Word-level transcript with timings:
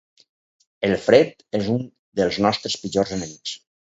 El 0.87 0.95
fred 1.03 1.45
és 1.59 1.69
un 1.73 1.83
dels 2.21 2.39
nostres 2.47 2.79
pitjors 2.87 3.13
enemics. 3.19 3.55